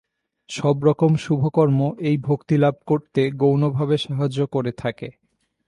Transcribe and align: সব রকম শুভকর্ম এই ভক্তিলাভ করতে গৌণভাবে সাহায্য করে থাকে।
সব 0.49 0.75
রকম 0.83 1.11
শুভকর্ম 1.15 1.79
এই 1.99 2.17
ভক্তিলাভ 2.21 2.75
করতে 2.87 3.21
গৌণভাবে 3.35 3.95
সাহায্য 3.97 4.39
করে 4.47 4.71
থাকে। 4.77 5.09